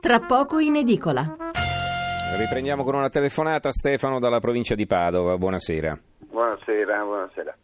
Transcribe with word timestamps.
tra 0.00 0.18
poco 0.18 0.58
in 0.58 0.76
edicola. 0.76 1.36
Riprendiamo 2.38 2.84
con 2.84 2.94
una 2.94 3.10
telefonata 3.10 3.70
Stefano 3.70 4.18
dalla 4.18 4.40
provincia 4.40 4.74
di 4.74 4.86
Padova. 4.86 5.36
Buonasera. 5.36 5.98
Buonasera, 6.18 7.04
buonasera. 7.04 7.56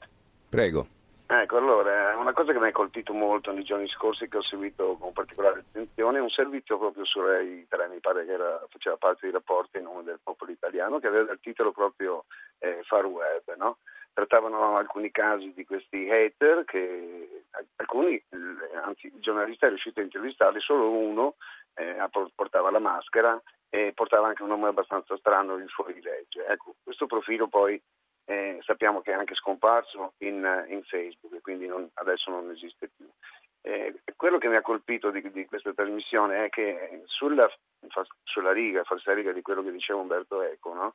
Prego. 0.50 0.86
Ecco, 1.28 1.56
allora, 1.56 2.14
una 2.16 2.32
cosa 2.32 2.52
che 2.52 2.58
mi 2.60 2.68
ha 2.68 2.72
colpito 2.72 3.12
molto 3.12 3.50
nei 3.52 3.64
giorni 3.64 3.88
scorsi, 3.88 4.28
che 4.28 4.36
ho 4.36 4.42
seguito 4.42 4.96
con 5.00 5.12
particolare 5.12 5.60
attenzione, 5.60 6.18
è 6.18 6.20
un 6.20 6.28
servizio 6.28 6.78
proprio 6.78 7.04
su 7.04 7.20
Rai 7.20 7.66
3, 7.68 7.88
mi 7.88 7.98
pare 8.00 8.24
che 8.26 8.32
era, 8.32 8.64
faceva 8.68 8.96
parte 8.96 9.20
dei 9.22 9.32
rapporti 9.32 9.78
in 9.78 9.84
nome 9.84 10.04
del 10.04 10.20
popolo 10.22 10.52
italiano, 10.52 10.98
che 11.00 11.08
aveva 11.08 11.32
il 11.32 11.40
titolo 11.40 11.72
proprio 11.72 12.26
eh, 12.58 12.80
Far 12.84 13.06
Web, 13.06 13.56
no? 13.56 13.78
Trattavano 14.12 14.76
alcuni 14.76 15.10
casi 15.10 15.52
di 15.54 15.64
questi 15.66 16.08
hater 16.08 16.64
che 16.64 17.44
alcuni, 17.76 18.22
anzi 18.84 19.06
il 19.06 19.20
giornalista 19.20 19.66
è 19.66 19.70
riuscito 19.70 20.00
a 20.00 20.04
intervistarli, 20.04 20.60
solo 20.60 20.90
uno 20.90 21.34
eh, 21.76 21.96
portava 22.34 22.70
la 22.70 22.78
maschera 22.78 23.40
e 23.68 23.92
portava 23.94 24.28
anche 24.28 24.42
un 24.42 24.48
nome 24.48 24.68
abbastanza 24.68 25.16
strano 25.16 25.56
il 25.56 25.68
fuorilegge. 25.68 26.46
Ecco, 26.46 26.76
questo 26.82 27.06
profilo 27.06 27.48
poi 27.48 27.80
eh, 28.24 28.58
sappiamo 28.62 29.00
che 29.02 29.12
è 29.12 29.14
anche 29.14 29.34
scomparso 29.34 30.14
in, 30.18 30.66
in 30.68 30.82
Facebook 30.84 31.34
e 31.34 31.40
quindi 31.40 31.66
non, 31.66 31.88
adesso 31.94 32.30
non 32.30 32.50
esiste 32.50 32.90
più. 32.96 33.08
Eh, 33.62 34.00
quello 34.16 34.38
che 34.38 34.48
mi 34.48 34.56
ha 34.56 34.62
colpito 34.62 35.10
di, 35.10 35.30
di, 35.32 35.44
questa 35.46 35.72
trasmissione 35.72 36.44
è 36.44 36.48
che 36.48 37.02
sulla, 37.06 37.50
sulla 38.22 38.52
riga, 38.52 38.84
falsariga 38.84 39.32
di 39.32 39.42
quello 39.42 39.62
che 39.62 39.72
diceva 39.72 40.00
Umberto 40.00 40.40
Eco, 40.42 40.72
no? 40.72 40.92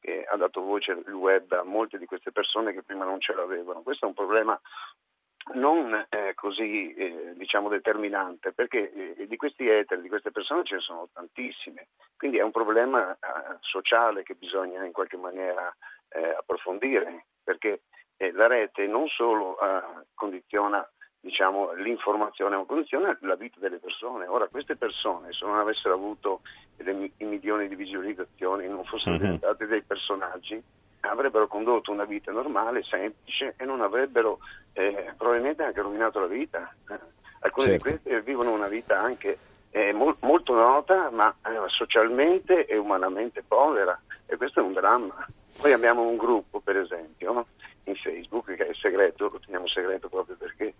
che 0.00 0.24
ha 0.24 0.36
dato 0.36 0.60
voce 0.60 0.92
al 0.92 1.14
web 1.14 1.50
a 1.52 1.62
molte 1.62 1.98
di 1.98 2.06
queste 2.06 2.32
persone 2.32 2.72
che 2.72 2.82
prima 2.82 3.04
non 3.04 3.20
ce 3.20 3.34
l'avevano. 3.34 3.82
Questo 3.82 4.04
è 4.04 4.08
un 4.08 4.14
problema 4.14 4.58
non 5.52 6.06
eh, 6.08 6.32
così 6.34 6.94
eh, 6.94 7.32
diciamo 7.36 7.68
determinante 7.68 8.52
perché 8.52 9.14
eh, 9.16 9.26
di 9.26 9.36
questi 9.36 9.68
eteri, 9.68 10.00
di 10.00 10.08
queste 10.08 10.30
persone 10.30 10.64
ce 10.64 10.76
ne 10.76 10.80
sono 10.80 11.08
tantissime, 11.12 11.88
quindi 12.16 12.38
è 12.38 12.42
un 12.42 12.50
problema 12.50 13.12
eh, 13.12 13.16
sociale 13.60 14.22
che 14.22 14.34
bisogna 14.34 14.84
in 14.84 14.92
qualche 14.92 15.18
maniera 15.18 15.74
eh, 16.08 16.30
approfondire 16.30 17.26
perché 17.42 17.82
eh, 18.16 18.32
la 18.32 18.46
rete 18.46 18.86
non 18.86 19.06
solo 19.08 19.58
condiziona 20.14 20.86
diciamo, 21.20 21.72
l'informazione, 21.72 22.56
ma 22.56 22.64
condiziona 22.64 23.16
la 23.22 23.34
vita 23.34 23.58
delle 23.58 23.78
persone. 23.78 24.26
Ora 24.26 24.46
queste 24.48 24.76
persone 24.76 25.32
se 25.32 25.44
non 25.46 25.58
avessero 25.58 25.94
avuto 25.94 26.42
i 26.76 27.24
milioni 27.24 27.66
di 27.66 27.74
visualizzazioni, 27.74 28.68
non 28.68 28.84
fossero 28.84 29.12
mm-hmm. 29.12 29.22
diventate 29.22 29.66
dei 29.66 29.82
personaggi, 29.82 30.62
avrebbero 31.08 31.46
condotto 31.46 31.92
una 31.92 32.04
vita 32.04 32.32
normale, 32.32 32.82
semplice 32.82 33.54
e 33.56 33.64
non 33.64 33.80
avrebbero 33.80 34.38
eh, 34.72 35.12
probabilmente 35.16 35.62
anche 35.62 35.80
rovinato 35.80 36.20
la 36.20 36.26
vita. 36.26 36.74
Eh, 36.88 36.98
alcuni 37.40 37.66
certo. 37.66 37.88
di 37.88 37.98
questi 37.98 38.20
vivono 38.20 38.52
una 38.52 38.68
vita 38.68 39.00
anche 39.00 39.38
eh, 39.70 39.92
mol- 39.92 40.16
molto 40.20 40.54
nota, 40.54 41.10
ma 41.10 41.34
eh, 41.44 41.68
socialmente 41.68 42.66
e 42.66 42.76
umanamente 42.76 43.42
povera 43.42 43.98
e 44.26 44.36
questo 44.36 44.60
è 44.60 44.62
un 44.62 44.72
dramma. 44.72 45.26
Noi 45.62 45.72
abbiamo 45.72 46.02
un 46.02 46.16
gruppo, 46.16 46.60
per 46.60 46.76
esempio, 46.76 47.46
in 47.84 47.94
Facebook 47.96 48.54
che 48.54 48.68
è 48.68 48.74
segreto, 48.74 49.28
lo 49.28 49.40
teniamo 49.40 49.66
segreto 49.68 50.08
proprio 50.08 50.36
perché 50.36 50.74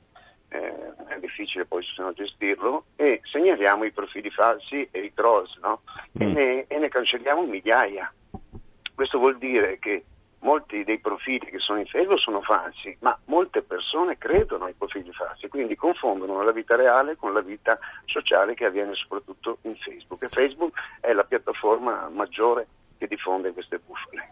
eh, 0.48 0.94
è 1.08 1.18
difficile 1.18 1.64
poi 1.64 1.82
se 1.84 2.00
no, 2.02 2.12
gestirlo, 2.12 2.84
e 2.96 3.20
segnaliamo 3.24 3.84
i 3.84 3.92
profili 3.92 4.30
falsi 4.30 4.86
e 4.90 5.00
i 5.00 5.12
trolls, 5.12 5.56
no? 5.60 5.82
mm. 6.18 6.20
e, 6.20 6.24
ne, 6.26 6.64
e 6.68 6.78
ne 6.78 6.88
cancelliamo 6.88 7.42
migliaia. 7.42 8.12
Questo 8.94 9.18
vuol 9.18 9.38
dire 9.38 9.78
che 9.80 10.04
molti 10.44 10.84
dei 10.84 10.98
profili 10.98 11.46
che 11.46 11.58
sono 11.58 11.80
in 11.80 11.86
Facebook 11.86 12.20
sono 12.20 12.40
falsi, 12.40 12.96
ma 13.00 13.18
molte 13.26 13.62
persone 13.62 14.16
credono 14.16 14.66
ai 14.66 14.74
profili 14.74 15.10
falsi, 15.12 15.48
quindi 15.48 15.74
confondono 15.74 16.42
la 16.42 16.52
vita 16.52 16.76
reale 16.76 17.16
con 17.16 17.32
la 17.32 17.40
vita 17.40 17.78
sociale 18.04 18.54
che 18.54 18.66
avviene 18.66 18.94
soprattutto 18.94 19.58
in 19.62 19.74
Facebook. 19.74 20.22
E 20.24 20.28
Facebook 20.28 20.74
è 21.00 21.12
la 21.12 21.24
piattaforma 21.24 22.08
maggiore 22.10 22.66
che 22.98 23.06
diffonde 23.06 23.52
queste 23.52 23.80
bufale. 23.84 24.30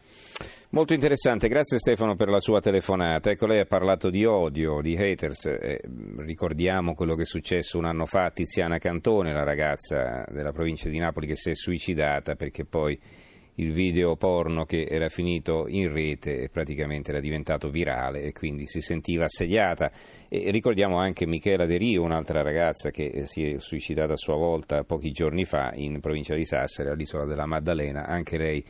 Molto 0.71 0.95
interessante, 0.95 1.49
grazie 1.49 1.79
Stefano 1.79 2.15
per 2.15 2.29
la 2.29 2.41
sua 2.41 2.61
telefonata. 2.61 3.31
Ecco, 3.31 3.47
lei 3.47 3.61
ha 3.61 3.67
parlato 3.67 4.09
di 4.09 4.25
odio, 4.25 4.81
di 4.81 4.97
haters. 4.97 5.47
Eh, 5.47 5.81
ricordiamo 6.19 6.95
quello 6.95 7.15
che 7.15 7.23
è 7.23 7.27
successo 7.27 7.77
un 7.77 7.85
anno 7.85 8.07
fa 8.07 8.25
a 8.25 8.31
Tiziana 8.31 8.79
Cantone, 8.79 9.35
la 9.35 9.45
ragazza 9.45 10.25
della 10.31 10.53
provincia 10.53 10.89
di 10.89 10.99
Napoli 10.99 11.27
che 11.27 11.37
si 11.37 11.51
è 11.51 11.55
suicidata 11.55 12.37
perché 12.37 12.65
poi 12.65 12.99
il 13.57 13.73
video 13.73 14.17
porno 14.17 14.65
che 14.65 14.87
era 14.89 15.09
finito 15.09 15.67
in 15.69 15.93
rete 15.93 16.49
praticamente 16.51 17.11
era 17.11 17.21
diventato 17.21 17.69
virale 17.69 18.23
e 18.23 18.33
quindi 18.33 18.67
si 18.67 18.81
sentiva 18.81 19.25
assediata. 19.25 19.91
E 20.29 20.51
ricordiamo 20.51 20.97
anche 20.99 21.27
Michela 21.27 21.67
De 21.67 21.77
Rio, 21.77 22.03
un'altra 22.03 22.43
ragazza 22.43 22.91
che 22.91 23.25
si 23.27 23.53
è 23.53 23.59
suicidata 23.59 24.15
a 24.15 24.17
sua 24.17 24.37
volta 24.37 24.85
pochi 24.85 25.11
giorni 25.11 25.45
fa 25.45 25.73
in 25.75 26.01
provincia 26.01 26.35
di 26.35 26.45
Sassari, 26.45 26.89
all'isola 26.89 27.25
della 27.25 27.47
Maddalena, 27.47 28.07
anche 28.07 28.39
lei 28.39 28.65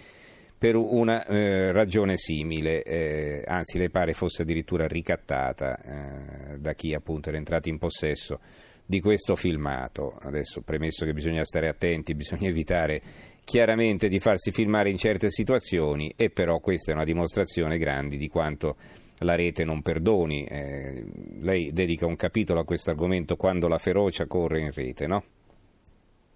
per 0.59 0.77
una 0.77 1.27
eh, 1.27 1.73
ragione 1.73 2.17
simile, 2.17 2.85
eh, 2.85 3.43
anzi 3.45 3.79
le 3.79 3.91
pare 3.91 4.13
fosse 4.13 4.43
addirittura 4.43 4.87
ricattata 4.87 5.77
eh, 5.77 6.59
da 6.59 6.73
chi 6.75 6.95
appunto 6.95 7.31
era 7.31 7.39
entrato 7.39 7.69
in 7.69 7.79
possesso 7.79 8.39
di 8.85 9.01
questo 9.01 9.37
filmato. 9.37 10.19
Adesso 10.21 10.63
premesso 10.63 11.05
che 11.05 11.13
bisogna 11.13 11.45
stare 11.45 11.69
attenti, 11.69 12.15
bisogna 12.15 12.49
evitare 12.49 13.01
chiaramente 13.45 14.09
di 14.09 14.21
farsi 14.21 14.53
filmare 14.53 14.91
in 14.91 14.99
certe 14.99 15.31
situazioni 15.31 16.13
e 16.17 16.31
però 16.31 16.61
questa 16.61 16.93
è 16.93 16.95
una 16.95 17.05
dimostrazione 17.05 17.79
grande 17.79 18.17
di 18.17 18.29
quanto 18.29 18.77
la 19.19 19.35
rete 19.35 19.65
non 19.65 19.83
perdoni. 19.83 20.45
Eh, 20.45 21.05
lei 21.41 21.73
dedica 21.73 22.07
un 22.07 22.17
capitolo 22.17 22.61
a 22.61 22.65
questo 22.65 22.91
argomento 22.91 23.37
quando 23.37 23.69
la 23.69 23.79
ferocia 23.79 24.27
corre 24.27 24.61
in 24.61 24.73
rete, 24.73 25.07
no? 25.07 25.25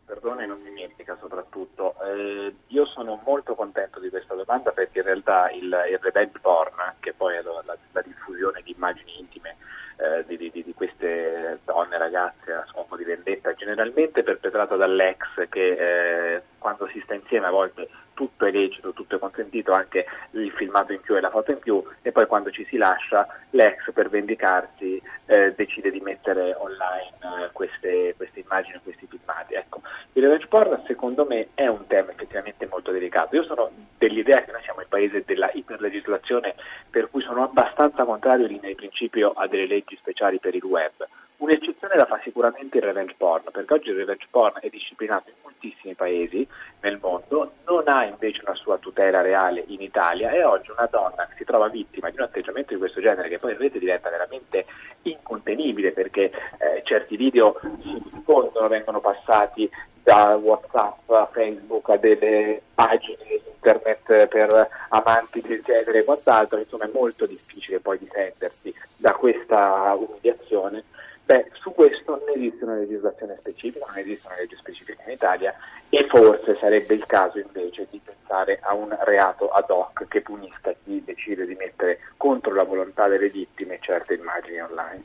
Perdone 0.05 0.47
non 0.47 0.63
dimentica 0.63 1.17
soprattutto. 1.21 1.95
Eh, 2.03 2.55
io 2.69 2.87
sono 2.87 3.21
molto 3.25 3.55
contento 3.55 3.99
di 4.01 4.09
questa 4.09 4.35
domanda 4.35 4.71
perché 4.71 4.99
in 4.99 5.05
realtà 5.05 5.51
il, 5.51 5.65
il 5.65 5.99
revenge 6.01 6.39
porn, 6.41 6.95
che 7.01 7.13
poi 7.13 7.37
è 7.37 7.43
la, 7.43 7.63
la, 7.65 7.77
la 7.93 8.03
diffusione 8.03 8.63
di 8.63 8.73
immagini 8.73 9.19
intime 9.19 9.57
eh, 9.97 10.25
di, 10.27 10.37
di, 10.37 10.51
di, 10.51 10.75
queste 10.75 11.61
donne, 11.65 11.99
ragazze 11.99 12.53
a 12.53 12.67
scopo 12.69 12.97
di 12.97 13.05
vendetta, 13.05 13.55
generalmente 13.55 14.23
perpetrata 14.23 14.77
dall'ex 14.77 15.49
che 15.49 16.35
eh, 16.35 16.43
quando 16.59 16.87
si 16.89 17.01
sta 17.05 17.15
insieme 17.15 17.47
a 17.47 17.51
volte 17.51 17.89
tutto 18.17 18.47
è 18.47 18.51
lecito, 18.51 18.93
tutto 18.93 19.17
è 19.17 19.19
consentito, 19.19 19.73
anche 19.73 20.07
il 20.33 20.51
filmato 20.53 20.93
in 20.93 21.01
più 21.01 21.17
e 21.17 21.21
la 21.21 21.31
foto 21.31 21.53
in 21.53 21.59
più 21.59 21.85
e 22.01 22.11
poi 22.11 22.27
quando 22.27 22.51
ci 22.51 22.65
si 22.65 22.79
lascia 22.79 23.29
l'ex 23.51 23.93
per 23.93 24.09
vendicarsi 24.09 25.01
eh, 25.27 25.55
decide 25.55 25.91
di 25.91 26.01
mettere 26.01 26.55
online 26.59 27.13
eh, 27.21 27.51
queste, 27.53 28.15
queste, 28.17 28.41
immagini, 28.41 28.81
questi 28.83 29.07
filmati. 29.07 29.55
Ecco, 29.55 29.83
il 30.15 30.23
revenge 30.23 30.47
porn 30.47 30.83
secondo 30.87 31.27
me 31.27 31.49
è 31.55 31.67
un 31.67 31.87
tema 31.87 32.11
effettivamente 32.11 32.67
molto 32.67 32.91
delicato. 32.91 33.37
Io 33.37 33.45
sono 33.45 33.71
dell'idea 33.99 34.43
che 34.43 34.51
noi 34.51 34.63
siamo 34.63 34.81
il 34.81 34.89
paese 34.89 35.23
della 35.27 35.51
iperlegislazione 35.53 36.55
per 36.89 37.11
cui 37.11 37.23
sono 37.23 37.45
abbastanza 37.45 38.05
contrario 38.05 38.47
in 38.47 38.53
linea 38.53 38.71
di 38.71 38.77
principio 38.77 39.33
a 39.33 39.47
delle 39.47 39.67
leggi 39.67 39.86
speciali 39.95 40.41
per 40.41 40.57
il 40.57 40.65
web. 40.65 41.07
Un'eccezione 41.39 41.97
la 41.97 42.07
fa 42.07 42.19
sicuramente 42.25 42.79
il 42.79 42.85
revenge 42.85 43.15
porn, 43.17 43.45
perché 43.53 43.75
oggi 43.75 43.91
il 43.91 43.97
revenge 43.97 44.27
porn 44.31 44.55
è 44.59 44.71
disciplinato 44.71 45.29
in 45.29 45.37
moltissimi 45.43 45.95
paesi 45.95 46.49
nel 46.81 46.99
mondo, 46.99 47.53
non 47.67 47.83
ha 47.87 48.05
invece 48.07 48.41
una 48.45 48.55
sua 48.55 48.79
tutela 48.79 49.21
reale 49.21 49.63
in 49.67 49.83
Italia 49.83 50.31
e 50.31 50.43
oggi 50.43 50.71
una 50.71 50.89
donna 50.91 51.27
che 51.29 51.35
si 51.37 51.45
trova 51.45 51.69
vittima 51.69 52.09
di 52.09 52.17
un 52.17 52.23
atteggiamento 52.23 52.73
di 52.73 52.79
questo 52.79 53.03
genere, 53.03 53.29
che 53.29 53.39
poi 53.39 53.53
in 53.53 53.59
rete 53.59 53.79
diventa 53.79 54.09
veramente 54.09 54.65
incontenibile 55.03 55.93
perché 55.93 56.33
eh, 56.59 56.83
certi 56.85 57.17
video 57.17 57.61
si 57.83 58.03
diffondono, 58.11 58.69
vengono 58.69 59.01
passati 59.01 59.71
da 60.07 60.37
Whatsapp 60.41 61.11
a 61.11 61.29
Facebook 61.33 61.91
a 61.91 61.97
delle 61.97 62.63
pagine 62.77 63.43
internet 63.45 64.29
per 64.29 64.69
amanti 64.91 65.41
del 65.41 65.63
genere 65.65 65.99
e 65.99 66.05
quant'altro, 66.05 66.61
insomma 66.61 66.85
è 66.85 66.91
molto 66.93 67.27
difficile 67.27 67.81
poi 67.81 67.99
difendersi 67.99 68.73
da 68.97 69.13
questa 69.15 69.97
umiliazione. 69.99 70.85
Beh, 71.25 71.51
su 71.55 71.73
questo 71.73 72.23
non 72.25 72.37
esiste 72.37 72.63
una 72.63 72.77
legislazione 72.77 73.35
specifica, 73.41 73.85
non 73.89 73.99
esiste 73.99 74.29
una 74.29 74.37
legge 74.37 74.57
specifica 74.59 75.03
in 75.07 75.15
Italia 75.15 75.53
e 75.89 76.07
forse 76.09 76.55
sarebbe 76.55 76.95
il 76.95 77.05
caso 77.05 77.41
invece 77.41 77.89
di 77.91 78.01
pensare 78.27 78.59
a 78.63 78.75
un 78.75 78.95
reato 79.03 79.49
ad 79.49 79.71
hoc 79.71 80.07
che 80.09 80.21
punisca 80.21 80.75
chi 80.85 81.03
decide 81.05 81.47
di 81.47 81.55
mettere 81.55 82.01
contro 82.17 82.53
la 82.53 82.65
volontà 82.65 83.07
delle 83.07 83.31
vittime 83.31 83.79
certe 83.81 84.15
immagini 84.15 84.61
online. 84.61 85.05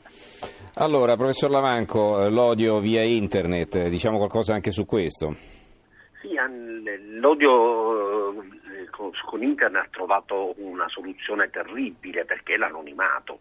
Allora, 0.74 1.16
professor 1.16 1.50
Lavanco, 1.50 2.28
l'odio 2.28 2.80
via 2.80 3.02
internet, 3.02 3.86
diciamo 3.86 4.18
qualcosa 4.18 4.54
anche 4.54 4.72
su 4.72 4.84
questo? 4.84 5.36
Sì, 6.20 6.34
l'odio 7.18 8.32
eh, 8.32 8.88
con 8.90 9.42
internet 9.42 9.84
ha 9.84 9.88
trovato 9.90 10.54
una 10.56 10.88
soluzione 10.88 11.48
terribile 11.50 12.24
perché 12.24 12.54
è 12.54 12.56
l'anonimato 12.56 13.38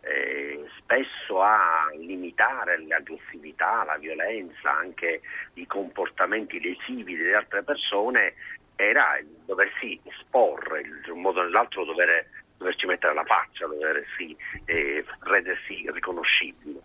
eh, 0.00 0.64
spesso 0.78 1.42
a 1.42 1.90
limitare 1.98 2.80
l'aggressività, 2.86 3.84
la 3.84 3.96
violenza, 3.98 4.70
anche 4.70 5.20
i 5.54 5.66
comportamenti 5.66 6.60
lesivi 6.60 7.16
delle 7.16 7.34
altre 7.34 7.62
persone 7.62 8.34
era 8.78 9.18
doversi 9.44 10.00
esporre, 10.04 10.82
in 10.82 11.10
un 11.12 11.20
modo 11.20 11.40
o 11.40 11.42
nell'altro 11.42 11.84
dover, 11.84 12.28
doverci 12.56 12.86
mettere 12.86 13.12
la 13.12 13.24
faccia, 13.24 13.66
doversi 13.66 14.36
eh, 14.66 15.04
rendersi 15.20 15.84
riconoscibile. 15.92 16.80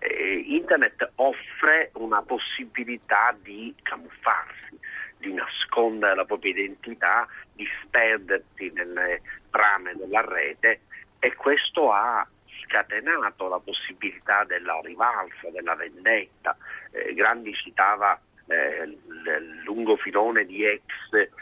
Eh, 0.00 0.42
internet 0.48 1.12
offre 1.14 1.90
una 1.94 2.20
possibilità 2.22 3.32
di 3.40 3.72
camuffarsi, 3.82 4.76
di 5.18 5.32
nascondere 5.32 6.16
la 6.16 6.24
propria 6.24 6.50
identità, 6.50 7.28
di 7.52 7.66
sperdersi 7.84 8.72
nelle 8.74 9.22
brame 9.48 9.94
della 9.94 10.22
rete 10.22 10.80
e 11.20 11.32
questo 11.34 11.92
ha 11.92 12.26
scatenato 12.64 13.48
la 13.48 13.60
possibilità 13.60 14.42
della 14.42 14.80
rivalsa, 14.82 15.48
della 15.50 15.76
vendetta. 15.76 16.56
Eh, 16.90 17.14
Grandi 17.14 17.54
citava 17.54 18.20
il 18.48 19.62
lungo 19.64 19.96
filone 19.96 20.44
di 20.44 20.64
ex 20.64 20.82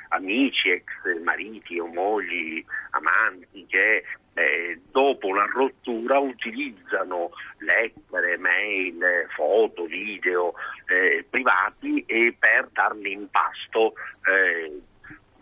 amici, 0.09 0.71
ex 0.71 0.85
mariti 1.23 1.79
o 1.79 1.87
mogli, 1.87 2.65
amanti 2.91 3.67
che 3.67 4.05
eh, 4.35 4.81
dopo 4.91 5.29
una 5.29 5.47
rottura 5.53 6.19
utilizzano 6.19 7.31
lettere, 7.59 8.37
mail, 8.39 9.29
foto, 9.35 9.85
video 9.85 10.55
eh, 10.87 11.25
privati 11.29 12.05
per 12.39 12.69
darli 12.73 13.13
in 13.13 13.29
pasto 13.31 13.95
eh, 14.25 14.81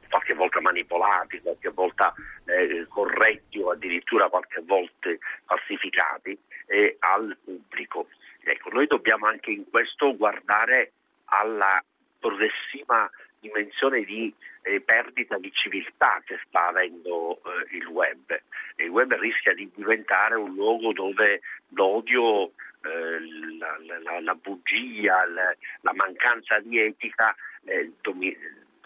qualche 0.08 0.34
volta 0.34 0.60
manipolati, 0.60 1.40
qualche 1.40 1.70
volta 1.70 2.12
eh, 2.44 2.86
corretti 2.88 3.60
o 3.60 3.70
addirittura 3.70 4.28
qualche 4.28 4.62
volta 4.66 5.08
falsificati 5.46 6.38
eh, 6.66 6.96
al 6.98 7.36
pubblico. 7.42 8.08
Ecco, 8.44 8.70
noi 8.70 8.86
dobbiamo 8.86 9.26
anche 9.26 9.52
in 9.52 9.64
questo 9.70 10.14
guardare 10.16 10.92
alla 11.32 11.82
progressiva 12.18 13.10
dimensione 13.40 14.04
di 14.04 14.32
eh, 14.62 14.80
perdita 14.80 15.36
di 15.38 15.50
civiltà 15.52 16.22
che 16.24 16.38
sta 16.46 16.68
avendo 16.68 17.40
eh, 17.44 17.76
il 17.76 17.86
web. 17.86 18.40
Il 18.76 18.88
web 18.88 19.12
rischia 19.14 19.52
di 19.52 19.68
diventare 19.74 20.36
un 20.36 20.54
luogo 20.54 20.92
dove 20.92 21.40
l'odio, 21.70 22.52
eh, 22.82 23.20
la, 23.58 23.76
la, 24.02 24.20
la, 24.20 24.34
bugia, 24.34 25.26
la, 25.26 25.54
la, 25.80 25.92
mancanza 25.94 26.60
di 26.60 26.78
etica 26.78 27.34
eh, 27.64 27.90
domi- 28.00 28.36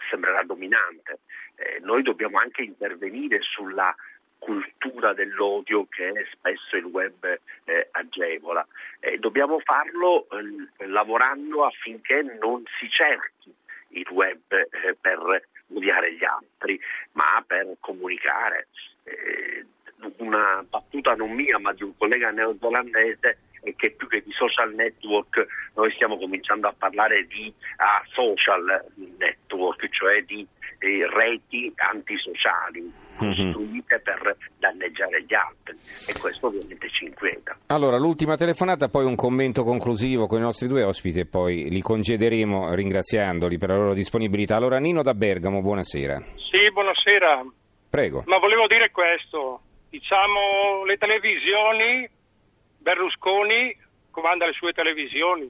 sembrerà 0.09 0.41
dominante. 0.43 1.19
Eh, 1.55 1.79
noi 1.81 2.01
dobbiamo 2.01 2.39
anche 2.39 2.63
intervenire 2.63 3.39
sulla 3.41 3.95
cultura 4.39 5.13
dell'odio 5.13 5.87
che 5.89 6.25
spesso 6.31 6.77
il 6.77 6.85
web 6.85 7.39
eh, 7.65 7.87
agevola. 7.91 8.65
Eh, 8.99 9.17
dobbiamo 9.17 9.59
farlo 9.59 10.27
eh, 10.29 10.87
lavorando 10.87 11.65
affinché 11.65 12.21
non 12.39 12.63
si 12.79 12.89
cerchi 12.89 13.53
il 13.89 14.07
web 14.11 14.39
eh, 14.51 14.95
per 14.99 15.47
odiare 15.73 16.13
gli 16.13 16.23
altri, 16.23 16.79
ma 17.13 17.43
per 17.45 17.75
comunicare. 17.79 18.67
Eh, 19.03 19.65
una 20.17 20.63
battuta 20.69 21.15
non 21.15 21.31
mia, 21.31 21.57
ma 21.59 21.73
di 21.73 21.83
un 21.83 21.97
collega 21.97 22.29
neozelandese 22.29 23.39
è 23.61 23.75
che 23.75 23.91
più 23.91 24.07
che 24.07 24.21
di 24.23 24.31
social 24.31 24.73
network 24.73 25.45
noi 25.73 25.91
stiamo 25.93 26.17
cominciando 26.17 26.67
a 26.67 26.75
parlare 26.77 27.25
di 27.25 27.51
uh, 27.57 28.07
social 28.11 28.85
network, 29.17 29.89
cioè 29.89 30.21
di 30.21 30.47
eh, 30.79 31.07
reti 31.09 31.71
antisociali 31.75 33.05
costruite 33.17 33.95
mm-hmm. 33.95 34.03
per 34.03 34.37
danneggiare 34.57 35.23
gli 35.23 35.33
altri 35.33 35.75
e 36.07 36.19
questo 36.19 36.47
ovviamente 36.47 36.89
ci 36.89 37.05
inquieta. 37.05 37.57
Allora, 37.67 37.97
l'ultima 37.97 38.37
telefonata, 38.37 38.89
poi 38.89 39.05
un 39.05 39.15
commento 39.15 39.63
conclusivo 39.63 40.27
con 40.27 40.37
i 40.37 40.41
nostri 40.41 40.67
due 40.67 40.83
ospiti 40.83 41.19
e 41.19 41.25
poi 41.25 41.69
li 41.69 41.81
congederemo 41.81 42.73
ringraziandoli 42.73 43.57
per 43.57 43.69
la 43.69 43.77
loro 43.77 43.93
disponibilità. 43.93 44.55
Allora, 44.55 44.77
Nino 44.77 45.01
da 45.01 45.13
Bergamo, 45.13 45.61
buonasera. 45.61 46.21
Sì, 46.51 46.71
buonasera. 46.71 47.43
Prego. 47.89 48.23
Ma 48.27 48.37
volevo 48.37 48.67
dire 48.67 48.91
questo, 48.91 49.61
diciamo 49.89 50.83
le 50.85 50.97
televisioni, 50.97 52.07
Berlusconi 52.77 53.75
comanda 54.11 54.45
le 54.45 54.53
sue 54.53 54.73
televisioni, 54.73 55.49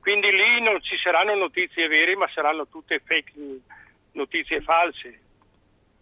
quindi 0.00 0.30
lì 0.30 0.62
non 0.62 0.80
ci 0.82 0.96
saranno 1.02 1.34
notizie 1.34 1.88
vere 1.88 2.16
ma 2.16 2.28
saranno 2.32 2.66
tutte 2.66 3.00
fake 3.04 3.32
notizie 4.12 4.60
false. 4.60 5.20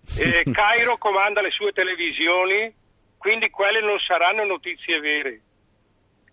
E 0.18 0.42
Cairo 0.50 0.96
comanda 0.96 1.42
le 1.42 1.50
sue 1.50 1.72
televisioni, 1.72 2.74
quindi 3.18 3.50
quelle 3.50 3.82
non 3.82 3.98
saranno 3.98 4.44
notizie 4.44 5.00
vere. 5.00 5.40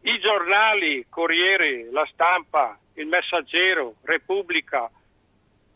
I 0.04 0.19
giornali, 0.19 1.06
Corriere, 1.10 1.89
La 1.92 2.07
Stampa, 2.12 2.80
Il 2.94 3.07
Messaggero, 3.07 3.95
Repubblica, 4.04 4.89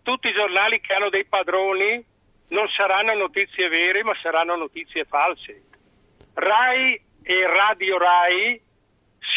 tutti 0.01 0.29
i 0.29 0.33
giornali 0.33 0.79
che 0.79 0.93
hanno 0.93 1.09
dei 1.09 1.25
padroni 1.25 2.03
non 2.49 2.67
saranno 2.69 3.13
notizie 3.15 3.67
vere 3.67 4.03
ma 4.03 4.13
saranno 4.21 4.55
notizie 4.55 5.05
false. 5.05 5.63
RAI 6.33 7.01
e 7.21 7.47
Radio 7.47 7.97
RAI 7.97 8.61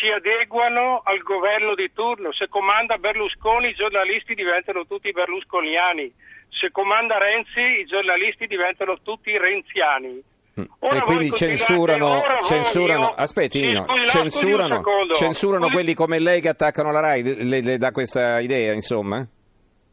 si 0.02 0.10
adeguano 0.10 1.02
al 1.04 1.22
governo 1.22 1.76
di 1.76 1.93
turno. 1.94 2.32
Se 2.32 2.49
comanda 2.49 2.99
Berlusconi 2.99 3.69
i 3.69 3.75
giornalisti 3.75 4.34
diventano 4.34 4.84
tutti 4.84 5.12
berlusconiani 5.12 6.12
se 6.52 6.70
comanda 6.70 7.19
Renzi 7.19 7.81
i 7.81 7.84
giornalisti 7.87 8.46
diventano 8.46 8.99
tutti 9.02 9.37
renziani. 9.37 10.22
Mm. 10.60 10.64
Ora 10.81 10.96
e 10.96 11.00
quindi 11.00 11.32
censurano, 11.32 12.22
censurano 12.44 13.14
aspetti, 13.14 13.75
scusi, 13.75 14.10
censurano, 14.10 14.82
no, 14.82 15.14
censurano 15.14 15.70
quelli 15.70 15.94
come 15.94 16.19
lei 16.19 16.43
che 16.43 16.50
attaccano 16.50 16.93
la 16.93 17.00
RAI, 17.00 17.49
le, 17.49 17.62
le 17.62 17.78
dà 17.78 17.90
questa 17.90 18.38
idea, 18.38 18.75
insomma? 18.75 19.26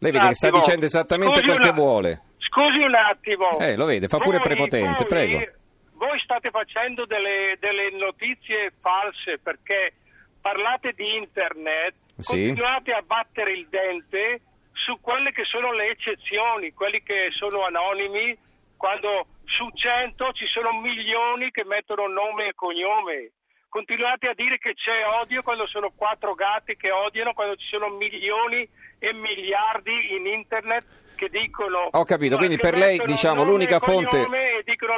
Lei 0.02 0.12
vede 0.12 0.28
che 0.28 0.36
sta 0.36 0.50
dicendo 0.50 0.86
esattamente 0.86 1.42
quel 1.42 1.60
che 1.60 1.72
vuole. 1.72 2.22
Scusi 2.40 2.86
un 2.86 2.94
attimo. 2.94 3.58
Eh, 3.58 3.78
lo 3.78 3.86
vede, 3.86 4.10
fa 4.10 4.18
pure 4.18 4.38
voi, 4.38 4.48
prepotente, 4.48 5.06
voi, 5.06 5.08
prego. 5.08 5.52
Voi 6.00 6.18
state 6.22 6.50
facendo 6.50 7.06
delle, 7.06 7.58
delle, 7.60 7.92
notizie 7.92 8.72
false 8.80 9.38
perché 9.38 9.96
parlate 10.40 10.94
di 10.94 11.18
internet, 11.18 11.94
sì. 12.20 12.48
continuate 12.48 12.94
a 12.94 13.02
battere 13.02 13.52
il 13.52 13.68
dente 13.68 14.40
su 14.72 14.98
quelle 15.02 15.34
che 15.34 15.44
sono 15.44 15.74
le 15.74 15.90
eccezioni, 15.90 16.72
quelli 16.72 17.04
che 17.04 17.28
sono 17.38 17.66
anonimi, 17.66 18.34
quando 18.78 19.28
su 19.44 19.68
100 19.74 20.32
ci 20.32 20.46
sono 20.48 20.72
milioni 20.80 21.52
che 21.52 21.66
mettono 21.66 22.08
nome 22.08 22.48
e 22.48 22.56
cognome. 22.56 23.32
Continuate 23.68 24.30
a 24.30 24.34
dire 24.34 24.58
che 24.58 24.76
c'è 24.76 25.04
odio 25.20 25.44
quando 25.44 25.68
sono 25.68 25.92
quattro 25.94 26.34
gatti 26.34 26.78
che 26.78 26.92
odiano, 26.92 27.34
quando 27.34 27.58
ci 27.58 27.68
sono 27.68 27.90
milioni 27.90 28.68
e 29.00 29.14
miliardi 29.14 30.16
in 30.16 30.26
internet 30.26 30.86
che 31.18 31.28
dicono... 31.28 31.90
Ho 31.92 32.06
capito, 32.06 32.38
quindi 32.38 32.58
per 32.58 32.78
lei 32.78 33.00
diciamo 33.06 33.44
l'unica 33.44 33.80
fonte... 33.80 34.26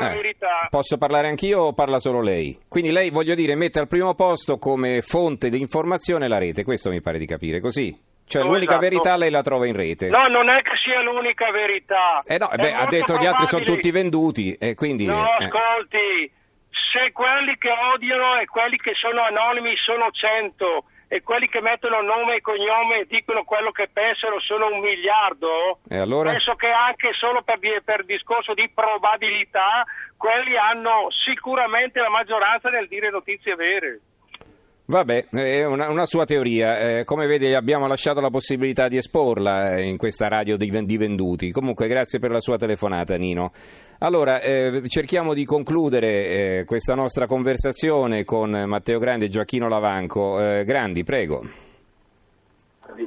Eh, 0.01 0.35
posso 0.69 0.97
parlare 0.97 1.27
anch'io 1.27 1.61
o 1.61 1.73
parla 1.73 1.99
solo 1.99 2.21
lei? 2.21 2.57
Quindi 2.67 2.91
lei, 2.91 3.09
voglio 3.09 3.35
dire, 3.35 3.55
mette 3.55 3.79
al 3.79 3.87
primo 3.87 4.13
posto 4.15 4.57
come 4.57 5.01
fonte 5.01 5.49
di 5.49 5.59
informazione 5.59 6.27
la 6.27 6.37
rete, 6.37 6.63
questo 6.63 6.89
mi 6.89 7.01
pare 7.01 7.17
di 7.17 7.25
capire, 7.25 7.59
così? 7.59 8.09
Cioè 8.25 8.43
l'unica 8.43 8.77
esatto. 8.77 8.79
verità 8.79 9.17
lei 9.17 9.29
la 9.29 9.41
trova 9.41 9.67
in 9.67 9.75
rete. 9.75 10.07
No, 10.07 10.27
non 10.27 10.47
è 10.47 10.61
che 10.61 10.71
sia 10.81 11.01
l'unica 11.01 11.51
verità. 11.51 12.19
Eh 12.25 12.37
no, 12.37 12.47
beh, 12.47 12.73
ha 12.73 12.85
detto 12.85 13.05
probabile... 13.05 13.19
gli 13.19 13.25
altri 13.25 13.45
sono 13.45 13.63
tutti 13.65 13.91
venduti 13.91 14.53
e 14.53 14.73
quindi... 14.73 15.05
No, 15.05 15.25
eh. 15.37 15.45
ascolti, 15.45 16.31
se 16.69 17.11
quelli 17.11 17.57
che 17.57 17.69
odiano 17.93 18.39
e 18.39 18.45
quelli 18.45 18.77
che 18.77 18.93
sono 18.95 19.21
anonimi 19.21 19.75
sono 19.75 20.09
cento 20.11 20.85
e 21.13 21.23
quelli 21.23 21.49
che 21.49 21.59
mettono 21.59 22.01
nome 22.01 22.35
e 22.35 22.41
cognome 22.41 22.99
e 22.99 23.05
dicono 23.05 23.43
quello 23.43 23.71
che 23.71 23.89
pensano 23.91 24.39
sono 24.39 24.67
un 24.67 24.79
miliardo, 24.79 25.79
e 25.89 25.97
allora? 25.97 26.29
penso 26.31 26.55
che 26.55 26.69
anche 26.69 27.11
solo 27.11 27.41
per, 27.41 27.59
per 27.83 28.05
discorso 28.05 28.53
di 28.53 28.71
probabilità 28.73 29.83
quelli 30.15 30.55
hanno 30.55 31.09
sicuramente 31.11 31.99
la 31.99 32.07
maggioranza 32.07 32.69
nel 32.69 32.87
dire 32.87 33.09
notizie 33.09 33.55
vere. 33.55 33.99
Vabbè, 34.91 35.27
è 35.29 35.63
una, 35.63 35.89
una 35.89 36.05
sua 36.05 36.25
teoria. 36.25 36.77
Eh, 36.77 37.03
come 37.05 37.25
vede 37.25 37.55
abbiamo 37.55 37.87
lasciato 37.87 38.19
la 38.19 38.29
possibilità 38.29 38.89
di 38.89 38.97
esporla 38.97 39.77
eh, 39.77 39.83
in 39.83 39.95
questa 39.95 40.27
radio 40.27 40.57
di, 40.57 40.69
di, 40.83 40.97
venduti. 40.97 41.49
Comunque 41.51 41.87
grazie 41.87 42.19
per 42.19 42.29
la 42.29 42.41
sua 42.41 42.57
telefonata 42.57 43.15
Nino. 43.15 43.53
Allora, 43.99 44.41
eh, 44.41 44.81
cerchiamo 44.89 45.33
di 45.33 45.45
concludere 45.45 46.07
eh, 46.07 46.63
questa 46.65 46.93
nostra 46.93 47.25
conversazione 47.25 48.25
con 48.25 48.49
Matteo 48.67 48.99
Grandi 48.99 49.25
e 49.25 49.29
Gioacchino 49.29 49.69
Lavanco. 49.69 50.41
Eh, 50.41 50.65
Grandi, 50.65 51.05
prego. 51.05 51.41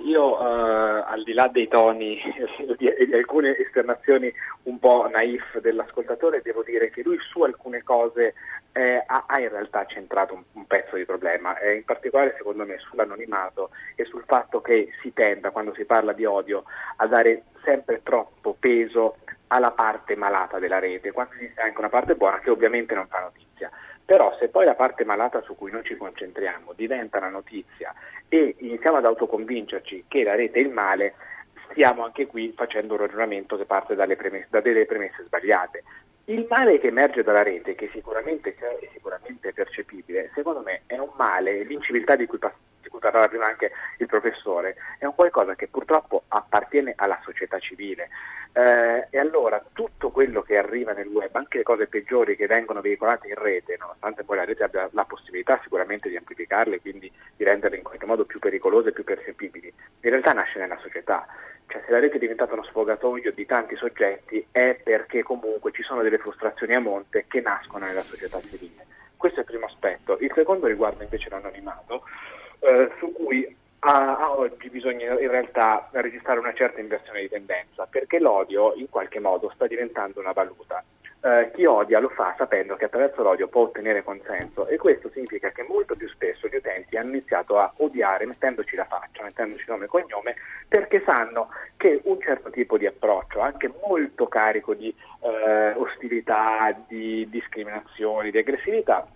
Io 0.07 0.41
uh, 0.41 1.05
al 1.07 1.23
di 1.23 1.35
là 1.35 1.49
dei 1.49 1.69
toni 1.69 2.17
e 2.67 2.77
di, 2.79 3.15
alcune 3.15 3.59
esternazioni 3.59 4.33
un 4.63 4.79
po' 4.79 5.07
naif 5.13 5.61
dell'ascoltatore, 5.61 6.41
devo 6.43 6.63
dire 6.63 6.89
che 6.89 7.03
lui 7.03 7.19
su 7.31 7.43
alcune 7.43 7.83
cose 7.83 8.33
eh, 8.77 9.05
ha, 9.07 9.25
ha, 9.29 9.39
in 9.41 9.51
realtà 9.51 9.87
centrato 9.87 10.35
un, 10.35 10.43
un 10.53 10.67
pezzo 10.67 10.97
di 10.97 11.05
problema, 11.05 11.57
eh, 11.59 11.77
in 11.77 11.85
particolare 11.85 12.35
secondo 12.37 12.67
me 12.67 12.77
sull'anonimato 12.79 13.71
e 13.95 14.05
sul 14.05 14.25
fatto 14.27 14.61
che 14.61 14.89
si 15.01 15.13
tenda, 15.13 15.51
quando 15.51 15.73
si 15.75 15.85
parla 15.85 16.13
di 16.13 16.25
odio, 16.25 16.65
a 16.97 17.07
dare 17.07 17.45
sempre 17.63 18.03
troppo 18.03 18.57
peso 18.59 19.19
alla 19.49 19.71
parte 19.71 20.17
malata 20.17 20.59
della 20.59 20.81
rete, 20.81 21.13
quando 21.13 21.35
esiste 21.35 21.61
anche 21.61 21.79
una 21.79 21.89
parte 21.89 22.17
buona 22.17 22.41
che 22.41 22.51
ovviamente 22.51 22.95
non 22.95 23.07
fa 23.07 23.21
notizia. 23.21 23.71
Però 24.05 24.37
se 24.39 24.49
poi 24.49 24.65
la 24.65 24.75
parte 24.75 25.05
malata 25.05 25.41
su 25.43 25.55
cui 25.55 25.71
noi 25.71 25.85
ci 25.85 25.97
concentriamo 25.97 26.73
diventa 26.73 27.19
una 27.19 27.31
notizia 27.31 27.95
e 28.29 28.57
iniziamo 28.59 28.97
ad 28.97 29.05
autoconvincerci 29.05 30.07
che 30.09 30.25
la 30.25 30.35
rete 30.35 30.59
è 30.59 30.63
il 30.63 30.71
male, 30.71 31.15
stiamo 31.71 32.05
anche 32.05 32.27
qui 32.27 32.53
facendo 32.57 32.95
un 32.95 33.01
ragionamento 33.01 33.57
che 33.57 33.67
parte 33.67 33.95
premesse, 33.95 34.49
da 34.51 34.61
delle 34.61 34.85
premesse 34.85 35.23
sbagliate 35.25 35.85
Il 36.27 36.47
male 36.49 36.79
che 36.79 36.87
emerge 36.87 37.23
dalla 37.23 37.43
rete, 37.43 37.75
che 37.75 37.91
sicuramente 37.93 38.55
c'è 38.55 38.79
e 38.81 38.89
sicuramente 38.95 39.53
percepibile, 39.53 40.31
secondo 40.35 40.61
me 40.61 40.83
è 40.87 40.97
un 40.97 41.11
male, 41.17 41.65
l'inciviltà 41.65 42.17
di 42.17 42.25
cui, 42.25 42.39
di 42.81 42.89
cui 42.89 42.99
parlava 42.99 43.29
prima 43.29 43.45
anche 43.45 43.73
il 43.99 44.07
professore, 44.07 44.75
è 44.99 45.05
un 45.05 45.15
qualcosa 45.15 45.55
che 45.55 45.69
purtroppo 45.69 46.23
appartiene 46.29 46.95
alla 46.97 47.21
società 47.23 47.59
civile. 47.59 48.09
Eh, 48.57 49.09
e 49.11 49.19
allora 49.19 49.61
tutto 49.73 50.11
quello 50.11 50.43
che 50.43 50.57
arriva 50.57 50.93
nel 50.93 51.09
web, 51.09 51.35
anche 51.35 51.59
le 51.59 51.65
cose 51.65 51.89
peggiori 51.89 52.37
che 52.37 52.47
vengono 52.47 52.81
veicolate 52.81 53.27
in 53.27 53.35
rete, 53.35 53.77
nonostante 53.77 54.23
poi 54.23 54.37
la 54.37 54.45
rete 54.45 54.63
abbia 54.63 54.89
la 54.93 55.05
possibilità 55.05 55.59
sicuramente 55.65 56.09
di 56.09 56.17
amplificarle 56.17 56.81
quindi 56.81 57.11
di 57.37 57.43
renderle 57.43 57.79
in 57.79 57.83
qualche 57.83 58.07
modo 58.07 58.25
più 58.25 58.39
pericolose 58.39 58.91
e 58.91 58.93
più 58.93 59.03
percepibili, 59.03 59.67
in 60.03 60.11
realtà 60.11 60.33
nasce 60.35 60.61
nella 60.61 60.79
società. 60.79 61.27
Cioè, 61.67 61.83
se 61.85 61.91
la 61.91 61.99
rete 61.99 62.15
è 62.15 62.19
diventata 62.21 62.53
uno 62.53 62.63
sfogatoio 62.63 63.33
di 63.33 63.45
tanti 63.45 63.75
soggetti 63.75 64.47
è 64.53 64.79
perché 64.81 65.25
comunque 65.25 65.73
ci 65.73 65.83
sono 65.83 66.03
delle 66.03 66.19
frustrazioni 66.19 66.75
a 66.75 66.81
monte 66.81 67.25
che 67.27 67.41
nascono 67.41 67.87
nella 67.87 68.03
società 68.03 68.41
civile. 68.41 68.87
Questo 69.17 69.41
è 69.41 69.43
il 69.43 69.49
primo 69.49 69.67
aspetto. 69.67 70.17
Il 70.21 70.31
secondo 70.33 70.69
riguarda 70.69 71.03
invece 71.03 71.29
l'anonimato, 71.29 72.05
eh, 72.61 72.93
su 72.99 73.11
cui 73.13 73.57
a, 73.85 74.17
a, 74.17 74.39
oggi 74.39 74.71
bisogna 74.71 75.19
in 75.21 75.31
realtà 75.31 75.89
registrare 75.93 76.39
una 76.39 76.55
certa 76.55 76.81
inversione 76.81 77.21
di 77.21 77.29
tendenza, 77.29 77.87
perché 77.89 78.19
l'odio 78.19 78.73
in 78.75 78.89
qualche 78.89 79.21
modo 79.21 79.51
sta 79.55 79.67
diventando 79.67 80.21
una 80.21 80.33
valuta. 80.33 80.83
Eh, 81.21 81.51
chi 81.55 81.65
odia 81.65 82.01
lo 82.01 82.11
fa 82.11 82.35
sapendo 82.37 82.77
che 82.77 82.85
attraverso 82.85 83.23
l'odio 83.23 83.49
può 83.49 83.63
ottenere 83.63 84.03
consenso 84.03 84.67
e 84.67 84.77
questo 84.77 85.09
significa 85.09 85.51
che 85.53 85.65
molto 85.67 85.97
più 85.97 86.07
spesso 86.09 86.49
gli 86.49 86.57
utenti 86.57 86.99
hanno 86.99 87.11
iniziato 87.11 87.57
a 87.57 87.73
odiare 87.79 88.27
mettendoci 88.27 88.77
la 88.77 88.85
faccia, 88.85 89.23
mettendoci 89.23 89.65
nome 89.69 89.87
e 89.87 89.89
cognome 89.89 90.35
perché 90.69 91.03
sanno 91.07 91.49
che 91.79 92.01
un 92.05 92.21
certo 92.21 92.51
tipo 92.51 92.77
di 92.77 92.85
approccio, 92.85 93.41
anche 93.41 93.73
molto 93.87 94.27
carico 94.27 94.75
di 94.75 94.95
eh, 95.21 95.73
ostilità, 95.77 96.77
di 96.87 97.27
discriminazioni, 97.31 98.31
di 98.31 98.39
aggressività, 98.39 99.07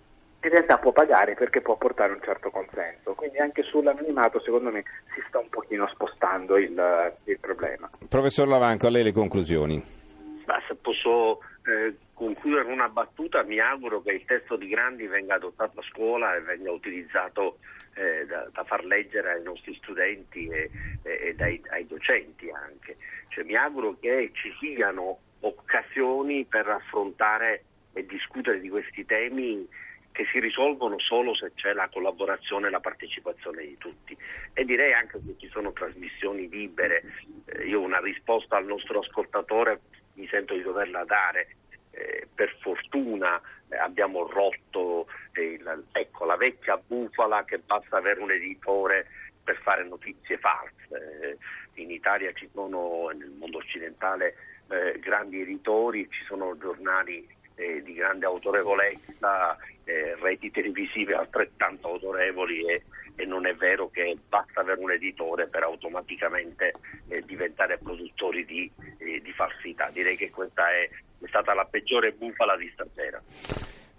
in 0.41 0.49
realtà 0.49 0.77
può 0.77 0.91
pagare 0.91 1.33
perché 1.33 1.61
può 1.61 1.75
portare 1.75 2.13
un 2.13 2.21
certo 2.23 2.49
consenso. 2.49 3.13
Quindi 3.13 3.39
anche 3.39 3.61
sull'anonimato 3.63 4.39
secondo 4.39 4.71
me 4.71 4.83
si 5.13 5.21
sta 5.27 5.39
un 5.39 5.49
pochino 5.49 5.87
spostando 5.87 6.57
il, 6.57 7.13
il 7.25 7.39
problema. 7.39 7.89
Professor 8.07 8.47
Lavanco, 8.47 8.87
a 8.87 8.89
lei 8.89 9.03
le 9.03 9.11
conclusioni. 9.11 9.83
Ma 10.45 10.61
se 10.67 10.75
posso 10.75 11.39
eh, 11.65 11.95
concludere 12.13 12.63
con 12.63 12.73
una 12.73 12.89
battuta, 12.89 13.43
mi 13.43 13.59
auguro 13.59 14.01
che 14.01 14.11
il 14.11 14.25
testo 14.25 14.55
di 14.55 14.67
Grandi 14.67 15.07
venga 15.07 15.35
adottato 15.35 15.79
a 15.79 15.83
scuola 15.83 16.35
e 16.35 16.41
venga 16.41 16.71
utilizzato 16.71 17.57
eh, 17.95 18.25
da, 18.25 18.47
da, 18.51 18.63
far 18.63 18.85
leggere 18.85 19.33
ai 19.33 19.43
nostri 19.43 19.75
studenti 19.75 20.47
e, 20.47 20.69
e, 21.03 21.27
e 21.27 21.35
dai, 21.35 21.61
ai 21.69 21.85
docenti 21.85 22.49
anche. 22.49 22.97
Cioè, 23.27 23.43
mi 23.43 23.55
auguro 23.55 23.97
che 23.99 24.31
ci 24.33 24.53
siano 24.59 25.19
occasioni 25.41 26.45
per 26.45 26.67
affrontare 26.67 27.63
e 27.93 28.05
discutere 28.05 28.59
di 28.59 28.69
questi 28.69 29.05
temi 29.05 29.67
che 30.19 30.25
si 30.33 30.39
risolvono 30.41 30.99
solo 30.99 31.33
se 31.33 31.53
c'è 31.55 31.71
la 31.71 31.87
collaborazione 31.87 32.67
e 32.67 32.71
la 32.71 32.81
partecipazione 32.81 33.65
di 33.65 33.77
tutti. 33.77 34.17
E 34.51 34.65
direi 34.65 34.91
anche 34.91 35.17
che 35.21 35.35
ci 35.37 35.47
sono 35.47 35.71
trasmissioni 35.71 36.49
libere. 36.49 37.03
Eh, 37.45 37.67
io 37.67 37.79
una 37.79 38.01
risposta 38.01 38.57
al 38.57 38.65
nostro 38.65 38.99
ascoltatore 38.99 39.79
mi 40.15 40.27
sento 40.27 40.55
di 40.55 40.61
doverla 40.61 41.05
dare. 41.05 41.55
Eh, 41.91 42.27
per 42.35 42.53
fortuna 42.59 43.41
eh, 43.69 43.77
abbiamo 43.77 44.27
rotto 44.27 45.07
eh, 45.31 45.57
la, 45.61 45.79
ecco, 45.93 46.25
la 46.25 46.35
vecchia 46.35 46.75
bufala 46.75 47.45
che 47.45 47.59
basta 47.59 47.95
avere 47.95 48.19
un 48.19 48.31
editore 48.31 49.07
per 49.41 49.55
fare 49.61 49.85
notizie 49.85 50.37
false. 50.37 50.75
Eh, 50.91 51.81
in 51.81 51.91
Italia 51.91 52.33
ci 52.33 52.49
sono, 52.51 53.07
nel 53.13 53.31
mondo 53.39 53.59
occidentale, 53.59 54.35
eh, 54.69 54.99
grandi 54.99 55.39
editori, 55.39 56.09
ci 56.11 56.25
sono 56.25 56.57
giornali 56.57 57.25
eh, 57.59 57.83
di 57.83 57.93
grande 57.93 58.25
autorevolezza, 58.25 59.57
reti 60.21 60.51
televisive 60.51 61.15
altrettanto 61.15 61.87
autorevoli 61.87 62.63
e, 62.63 62.83
e, 63.15 63.25
non 63.25 63.47
è 63.47 63.55
vero 63.55 63.89
che 63.89 64.15
basta 64.27 64.61
avere 64.61 64.79
un 64.79 64.91
editore 64.91 65.47
per 65.47 65.63
automaticamente 65.63 66.73
diventare 67.25 67.79
produttori 67.79 68.45
di 68.45 68.71
di 69.29 69.33
falsità. 69.33 69.89
Direi 69.91 70.15
che 70.15 70.29
questa 70.29 70.69
è, 70.71 70.87
è 71.21 71.27
stata 71.27 71.53
la 71.53 71.65
peggiore 71.65 72.11
bufala 72.11 72.55
di 72.55 72.69
stasera. 72.73 73.21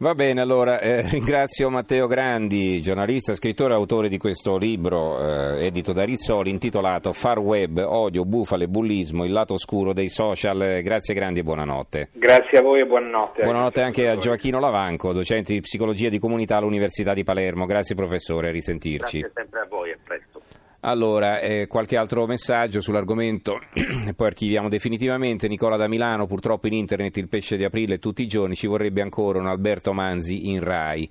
Va 0.02 0.14
bene, 0.14 0.40
allora 0.40 0.80
eh, 0.80 1.02
ringrazio 1.12 1.69
Matteo 1.69 2.07
Grandi, 2.07 2.80
giornalista, 2.80 3.35
scrittore 3.35 3.75
e 3.75 3.76
autore 3.76 4.09
di 4.09 4.16
questo 4.16 4.57
libro 4.57 5.21
eh, 5.21 5.66
edito 5.66 5.92
da 5.92 6.04
Rizzoli 6.04 6.49
intitolato 6.49 7.12
Far 7.12 7.38
Web, 7.38 7.85
odio, 7.87 8.25
bufale, 8.25 8.66
bullismo, 8.66 9.26
il 9.26 9.33
lato 9.33 9.52
oscuro 9.52 9.92
dei 9.92 10.09
social. 10.09 10.80
Grazie 10.83 11.12
Grandi 11.12 11.40
e 11.40 11.42
buonanotte. 11.42 12.09
Grazie 12.12 12.59
a 12.61 12.62
voi 12.62 12.80
e 12.80 12.87
buonanotte. 12.87 13.42
Buonanotte 13.42 13.83
anche 13.83 14.09
a 14.09 14.16
Gioacchino 14.16 14.59
Lavanco, 14.59 15.12
docente 15.12 15.52
di 15.52 15.61
psicologia 15.61 16.09
di 16.09 16.19
comunità 16.19 16.57
all'Università 16.57 17.12
di 17.12 17.23
Palermo. 17.23 17.66
Grazie 17.66 17.95
professore, 17.95 18.49
a 18.49 18.52
risentirci. 18.52 19.19
Grazie 19.19 19.33
sempre 19.35 19.61
a 19.61 19.66
voi, 19.69 19.92
a 19.92 19.99
presto. 20.02 20.40
Allora, 20.82 21.40
eh, 21.40 21.66
qualche 21.66 21.99
altro 21.99 22.26
messaggio 22.26 22.80
sull'argomento 22.80 23.60
poi 24.16 24.26
archiviamo 24.26 24.68
definitivamente. 24.68 25.46
Nicola 25.46 25.76
da 25.76 25.88
Milano, 25.88 26.26
purtroppo 26.26 26.68
in 26.68 26.72
internet 26.72 27.18
il 27.18 27.28
pesce 27.28 27.58
di 27.58 27.64
aprile 27.64 27.99
tutti 27.99 28.22
i 28.22 28.26
giorni, 28.26 28.54
ci 28.54 28.66
vorrebbe 28.66 29.02
ancora 29.02 29.38
un 29.38 29.46
Alberto 29.46 29.92
Manzi 29.92 30.49
in 30.49 30.64
Rai. 30.64 31.08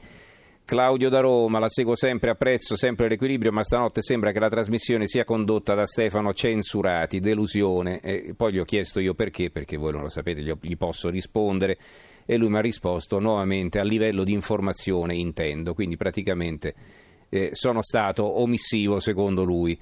Claudio 0.65 1.09
da 1.09 1.19
Roma, 1.19 1.57
la 1.57 1.69
seguo 1.69 1.95
sempre, 1.95 2.29
apprezzo 2.29 2.75
sempre 2.75 3.07
l'equilibrio, 3.09 3.51
ma 3.51 3.63
stanotte 3.63 4.03
sembra 4.03 4.31
che 4.31 4.39
la 4.39 4.49
trasmissione 4.49 5.07
sia 5.07 5.23
condotta 5.23 5.73
da 5.73 5.87
Stefano 5.87 6.33
Censurati, 6.33 7.19
delusione. 7.19 7.99
E 8.01 8.33
poi 8.35 8.53
gli 8.53 8.59
ho 8.59 8.65
chiesto 8.65 8.99
io 8.99 9.13
perché, 9.15 9.49
perché 9.49 9.77
voi 9.77 9.91
non 9.91 10.01
lo 10.01 10.09
sapete, 10.09 10.41
gli 10.41 10.77
posso 10.77 11.09
rispondere. 11.09 11.77
E 12.25 12.37
lui 12.37 12.49
mi 12.49 12.57
ha 12.57 12.61
risposto 12.61 13.17
nuovamente 13.19 13.79
a 13.79 13.83
livello 13.83 14.23
di 14.23 14.31
informazione, 14.31 15.15
intendo, 15.15 15.73
quindi 15.73 15.97
praticamente 15.97 16.75
eh, 17.29 17.49
sono 17.53 17.81
stato 17.81 18.41
omissivo 18.41 18.99
secondo 18.99 19.43
lui. 19.43 19.79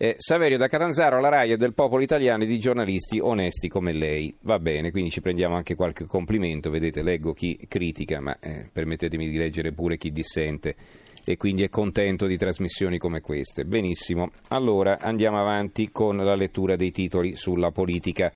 Eh, 0.00 0.14
Saverio 0.16 0.58
da 0.58 0.68
Catanzaro, 0.68 1.20
la 1.20 1.28
RAI 1.28 1.52
è 1.52 1.56
del 1.56 1.74
popolo 1.74 2.02
italiano 2.02 2.44
e 2.44 2.46
di 2.46 2.60
giornalisti 2.60 3.18
onesti 3.18 3.68
come 3.68 3.92
lei. 3.92 4.32
Va 4.42 4.60
bene, 4.60 4.92
quindi 4.92 5.10
ci 5.10 5.20
prendiamo 5.20 5.56
anche 5.56 5.74
qualche 5.74 6.04
complimento. 6.04 6.70
Vedete, 6.70 7.02
leggo 7.02 7.32
chi 7.32 7.58
critica, 7.66 8.20
ma 8.20 8.38
eh, 8.38 8.68
permettetemi 8.72 9.28
di 9.28 9.36
leggere 9.36 9.72
pure 9.72 9.96
chi 9.96 10.12
dissente 10.12 10.76
e 11.24 11.36
quindi 11.36 11.62
è 11.62 11.68
contento 11.68 12.26
di 12.26 12.38
trasmissioni 12.38 12.96
come 12.96 13.20
queste. 13.20 13.64
Benissimo, 13.64 14.30
allora 14.48 14.98
andiamo 14.98 15.38
avanti 15.38 15.90
con 15.90 16.16
la 16.16 16.34
lettura 16.34 16.74
dei 16.74 16.90
titoli 16.90 17.36
sulla 17.36 17.70
politica. 17.70 18.26